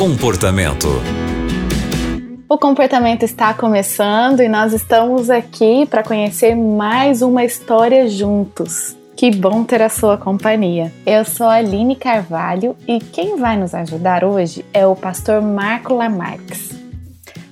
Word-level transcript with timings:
Comportamento. 0.00 0.88
O 2.48 2.56
comportamento 2.56 3.22
está 3.22 3.52
começando 3.52 4.40
e 4.40 4.48
nós 4.48 4.72
estamos 4.72 5.28
aqui 5.28 5.84
para 5.84 6.02
conhecer 6.02 6.54
mais 6.54 7.20
uma 7.20 7.44
história 7.44 8.08
juntos. 8.08 8.96
Que 9.14 9.30
bom 9.30 9.62
ter 9.62 9.82
a 9.82 9.90
sua 9.90 10.16
companhia. 10.16 10.90
Eu 11.04 11.22
sou 11.22 11.46
a 11.46 11.56
Aline 11.56 11.96
Carvalho 11.96 12.74
e 12.88 12.98
quem 12.98 13.36
vai 13.36 13.58
nos 13.58 13.74
ajudar 13.74 14.24
hoje 14.24 14.64
é 14.72 14.86
o 14.86 14.96
pastor 14.96 15.42
Marco 15.42 15.92
Lamarques. 15.92 16.70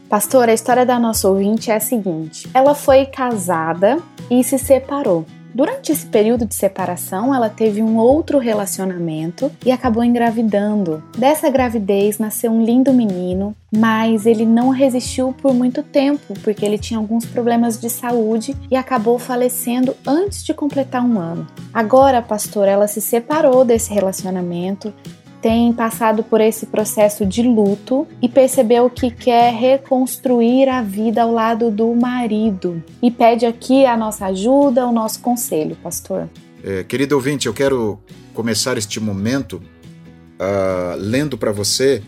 Pastor, 0.09 0.49
a 0.49 0.55
história 0.55 0.87
da 0.87 0.99
nossa 0.99 1.29
ouvinte 1.29 1.71
é 1.71 1.77
a 1.77 1.81
seguinte: 1.81 2.49
ela 2.55 2.75
foi 2.75 3.05
casada 3.05 3.99
e 4.31 4.43
se 4.43 4.59
separou. 4.59 5.27
Durante 5.59 5.91
esse 5.91 6.07
período 6.07 6.47
de 6.47 6.55
separação, 6.55 7.35
ela 7.35 7.51
teve 7.51 7.83
um 7.83 7.97
outro 7.97 8.39
relacionamento 8.39 9.51
e 9.67 9.73
acabou 9.73 10.05
engravidando. 10.05 11.03
Dessa 11.19 11.51
gravidez 11.51 12.17
nasceu 12.17 12.53
um 12.53 12.65
lindo 12.65 12.93
menino, 12.93 13.57
mas 13.77 14.25
ele 14.25 14.47
não 14.47 14.69
resistiu 14.69 15.33
por 15.33 15.53
muito 15.53 15.83
tempo 15.83 16.33
porque 16.45 16.65
ele 16.65 16.79
tinha 16.79 16.97
alguns 16.97 17.27
problemas 17.27 17.77
de 17.81 17.91
saúde 17.91 18.55
e 18.71 18.77
acabou 18.77 19.19
falecendo 19.19 19.97
antes 20.07 20.45
de 20.45 20.55
completar 20.55 21.05
um 21.05 21.19
ano. 21.19 21.45
Agora, 21.75 22.23
pastor, 22.23 22.69
ela 22.69 22.87
se 22.87 23.01
separou 23.01 23.65
desse 23.65 23.93
relacionamento 23.93 24.95
tem 25.41 25.73
passado 25.73 26.23
por 26.23 26.41
esse 26.41 26.67
processo 26.67 27.25
de 27.25 27.43
luto 27.43 28.07
e 28.21 28.29
percebeu 28.29 28.91
que 28.91 29.11
quer 29.11 29.53
reconstruir 29.53 30.69
a 30.69 30.83
vida 30.83 31.23
ao 31.23 31.33
lado 31.33 31.71
do 31.71 31.95
marido. 31.95 32.83
E 33.03 33.11
pede 33.11 33.47
aqui 33.47 33.87
a 33.87 33.97
nossa 33.97 34.27
ajuda, 34.27 34.87
o 34.87 34.93
nosso 34.93 35.21
conselho, 35.21 35.77
pastor. 35.77 36.29
É, 36.63 36.83
querido 36.83 37.15
ouvinte, 37.15 37.47
eu 37.47 37.55
quero 37.55 37.99
começar 38.35 38.77
este 38.77 38.99
momento 38.99 39.55
uh, 39.55 40.97
lendo 40.97 41.39
para 41.39 41.53
você 41.53 42.03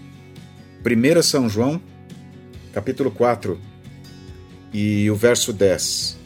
1 0.85 1.23
São 1.23 1.49
João, 1.49 1.81
capítulo 2.73 3.11
4, 3.11 3.59
e 4.73 5.11
o 5.11 5.15
verso 5.15 5.53
10. 5.53 6.19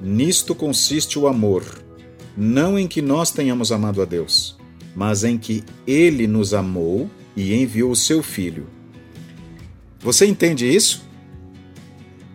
Nisto 0.00 0.54
consiste 0.54 1.18
o 1.18 1.26
amor, 1.26 1.62
não 2.36 2.78
em 2.78 2.86
que 2.86 3.00
nós 3.00 3.30
tenhamos 3.30 3.72
amado 3.72 4.02
a 4.02 4.04
Deus 4.04 4.62
mas 4.94 5.24
em 5.24 5.36
que 5.36 5.64
ele 5.86 6.26
nos 6.26 6.54
amou 6.54 7.10
e 7.36 7.54
enviou 7.54 7.90
o 7.90 7.96
seu 7.96 8.22
filho. 8.22 8.66
Você 10.00 10.26
entende 10.26 10.66
isso? 10.66 11.02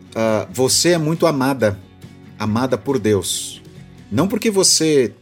Uh, 0.10 0.52
você 0.52 0.90
é 0.90 0.98
muito 0.98 1.26
amada, 1.26 1.80
amada 2.38 2.78
por 2.78 3.00
Deus. 3.00 3.62
Não 4.12 4.28
porque 4.28 4.50
você 4.50 5.14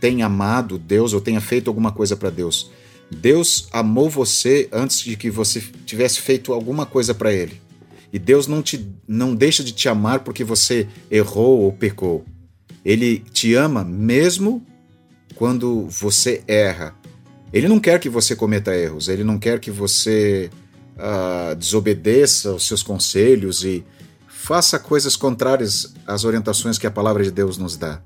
tenha 0.00 0.26
amado 0.26 0.78
Deus 0.78 1.12
ou 1.12 1.20
tenha 1.20 1.40
feito 1.40 1.68
alguma 1.68 1.92
coisa 1.92 2.16
para 2.16 2.30
Deus. 2.30 2.70
Deus 3.10 3.68
amou 3.70 4.08
você 4.08 4.68
antes 4.72 5.00
de 5.00 5.16
que 5.16 5.30
você 5.30 5.62
tivesse 5.84 6.20
feito 6.20 6.52
alguma 6.52 6.86
coisa 6.86 7.14
para 7.14 7.32
Ele. 7.32 7.60
E 8.12 8.18
Deus 8.18 8.46
não, 8.46 8.62
te, 8.62 8.88
não 9.06 9.34
deixa 9.34 9.62
de 9.62 9.72
te 9.72 9.88
amar 9.88 10.20
porque 10.20 10.44
você 10.44 10.88
errou 11.10 11.60
ou 11.60 11.72
pecou. 11.72 12.24
Ele 12.84 13.18
te 13.18 13.54
ama 13.54 13.84
mesmo 13.84 14.64
quando 15.34 15.86
você 15.88 16.42
erra. 16.46 16.94
Ele 17.52 17.68
não 17.68 17.78
quer 17.78 18.00
que 18.00 18.08
você 18.08 18.34
cometa 18.34 18.74
erros, 18.74 19.08
ele 19.08 19.22
não 19.22 19.38
quer 19.38 19.60
que 19.60 19.70
você 19.70 20.50
uh, 20.96 21.54
desobedeça 21.54 22.52
os 22.52 22.66
seus 22.66 22.82
conselhos 22.82 23.64
e 23.64 23.84
faça 24.26 24.78
coisas 24.78 25.16
contrárias 25.16 25.94
às 26.06 26.24
orientações 26.24 26.78
que 26.78 26.86
a 26.86 26.90
palavra 26.90 27.22
de 27.22 27.30
Deus 27.30 27.56
nos 27.56 27.76
dá. 27.76 28.00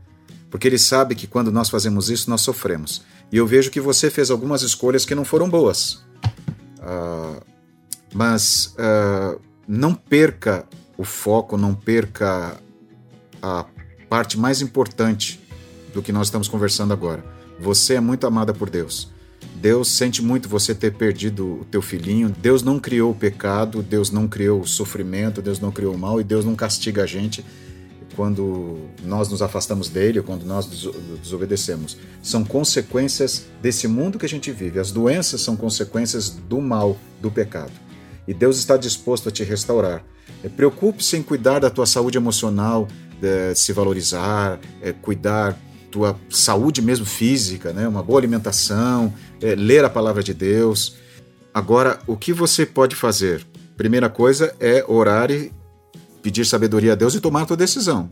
Porque 0.50 0.66
ele 0.66 0.78
sabe 0.78 1.14
que 1.14 1.26
quando 1.26 1.50
nós 1.50 1.68
fazemos 1.68 2.08
isso, 2.10 2.30
nós 2.30 2.40
sofremos. 2.40 3.02
E 3.30 3.36
eu 3.36 3.46
vejo 3.46 3.70
que 3.70 3.80
você 3.80 4.10
fez 4.10 4.30
algumas 4.30 4.62
escolhas 4.62 5.04
que 5.04 5.14
não 5.14 5.24
foram 5.24 5.48
boas. 5.48 6.04
Uh, 6.78 7.42
mas 8.14 8.74
uh, 8.78 9.40
não 9.66 9.94
perca 9.94 10.66
o 10.96 11.04
foco, 11.04 11.56
não 11.56 11.74
perca 11.74 12.56
a 13.42 13.66
parte 14.08 14.38
mais 14.38 14.62
importante 14.62 15.40
do 15.98 16.02
que 16.02 16.12
nós 16.12 16.28
estamos 16.28 16.46
conversando 16.46 16.92
agora. 16.92 17.24
Você 17.58 17.94
é 17.94 18.00
muito 18.00 18.24
amada 18.24 18.54
por 18.54 18.70
Deus. 18.70 19.08
Deus 19.56 19.88
sente 19.88 20.22
muito 20.22 20.48
você 20.48 20.72
ter 20.72 20.94
perdido 20.94 21.60
o 21.60 21.64
teu 21.64 21.82
filhinho. 21.82 22.32
Deus 22.40 22.62
não 22.62 22.78
criou 22.78 23.10
o 23.10 23.14
pecado, 23.14 23.82
Deus 23.82 24.12
não 24.12 24.28
criou 24.28 24.60
o 24.60 24.66
sofrimento, 24.66 25.42
Deus 25.42 25.58
não 25.58 25.72
criou 25.72 25.94
o 25.94 25.98
mal 25.98 26.20
e 26.20 26.24
Deus 26.24 26.44
não 26.44 26.54
castiga 26.54 27.02
a 27.02 27.06
gente 27.06 27.44
quando 28.14 28.78
nós 29.04 29.28
nos 29.28 29.42
afastamos 29.42 29.88
dele 29.88 30.20
quando 30.22 30.44
nós 30.44 30.66
desobedecemos. 31.20 31.96
São 32.22 32.44
consequências 32.44 33.46
desse 33.60 33.88
mundo 33.88 34.18
que 34.18 34.26
a 34.26 34.28
gente 34.28 34.52
vive. 34.52 34.78
As 34.78 34.92
doenças 34.92 35.40
são 35.40 35.56
consequências 35.56 36.30
do 36.30 36.60
mal, 36.60 36.96
do 37.20 37.30
pecado. 37.30 37.72
E 38.26 38.32
Deus 38.32 38.58
está 38.58 38.76
disposto 38.76 39.28
a 39.28 39.32
te 39.32 39.42
restaurar. 39.42 40.04
Preocupe-se 40.56 41.16
em 41.16 41.22
cuidar 41.22 41.58
da 41.58 41.70
tua 41.70 41.86
saúde 41.86 42.18
emocional, 42.18 42.86
se 43.54 43.72
valorizar, 43.72 44.60
é, 44.80 44.92
cuidar 44.92 45.58
tua 45.90 46.18
saúde 46.30 46.82
mesmo 46.82 47.06
física, 47.06 47.72
né? 47.72 47.86
uma 47.88 48.02
boa 48.02 48.18
alimentação, 48.18 49.12
é, 49.40 49.54
ler 49.54 49.84
a 49.84 49.90
palavra 49.90 50.22
de 50.22 50.34
Deus. 50.34 50.96
Agora, 51.52 51.98
o 52.06 52.16
que 52.16 52.32
você 52.32 52.64
pode 52.66 52.94
fazer? 52.94 53.44
Primeira 53.76 54.08
coisa 54.08 54.54
é 54.60 54.84
orar 54.86 55.30
e 55.30 55.52
pedir 56.22 56.44
sabedoria 56.44 56.92
a 56.92 56.94
Deus 56.94 57.14
e 57.14 57.20
tomar 57.20 57.42
a 57.42 57.46
tua 57.46 57.56
decisão. 57.56 58.10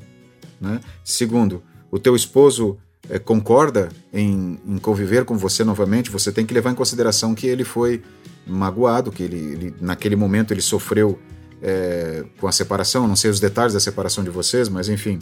Né? 0.60 0.80
Segundo, 1.04 1.62
o 1.90 1.98
teu 1.98 2.16
esposo 2.16 2.78
é, 3.08 3.18
concorda 3.18 3.88
em, 4.12 4.58
em, 4.66 4.78
conviver 4.78 5.24
com 5.24 5.36
você 5.36 5.64
novamente, 5.64 6.10
você 6.10 6.32
tem 6.32 6.46
que 6.46 6.54
levar 6.54 6.70
em 6.70 6.74
consideração 6.74 7.34
que 7.34 7.46
ele 7.46 7.64
foi 7.64 8.02
magoado, 8.46 9.10
que 9.10 9.22
ele, 9.22 9.36
ele 9.36 9.74
naquele 9.80 10.16
momento 10.16 10.52
ele 10.52 10.62
sofreu 10.62 11.18
é, 11.62 12.24
com 12.38 12.46
a 12.46 12.52
separação, 12.52 13.06
não 13.06 13.16
sei 13.16 13.30
os 13.30 13.40
detalhes 13.40 13.74
da 13.74 13.80
separação 13.80 14.22
de 14.22 14.30
vocês, 14.30 14.68
mas 14.68 14.88
enfim, 14.88 15.18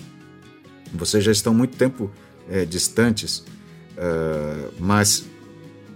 vocês 0.92 1.24
já 1.24 1.32
estão 1.32 1.54
muito 1.54 1.76
tempo 1.76 2.10
é, 2.48 2.64
distantes, 2.64 3.38
uh, 3.38 4.72
mas 4.78 5.24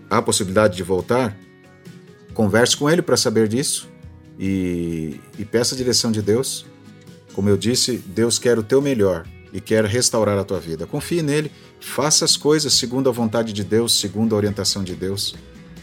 há 0.09 0.23
possibilidade 0.23 0.77
de 0.77 0.83
voltar, 0.83 1.37
converse 2.35 2.77
com 2.77 2.89
ele 2.89 3.03
para 3.03 3.17
saber 3.17 3.49
disso 3.49 3.89
e, 4.39 5.21
e 5.39 5.45
peça 5.45 5.75
a 5.75 5.79
direção 5.79 6.11
de 6.11 6.23
Deus. 6.23 6.67
Como 7.35 7.49
eu 7.49 7.57
disse, 7.57 7.99
Deus 7.99 8.39
quer 8.39 8.59
o 8.59 8.63
teu 8.63 8.81
melhor 8.81 9.27
e 9.53 9.61
quer 9.61 9.85
restaurar 9.85 10.39
a 10.39 10.45
tua 10.45 10.59
vida. 10.59 10.87
Confie 10.87 11.23
nele, 11.23 11.51
faça 11.81 12.25
as 12.25 12.37
coisas 12.37 12.73
segundo 12.75 13.09
a 13.09 13.13
vontade 13.13 13.53
de 13.53 13.65
Deus, 13.65 13.99
segundo 13.99 14.35
a 14.35 14.39
orientação 14.39 14.83
de 14.83 14.95
Deus 14.95 15.35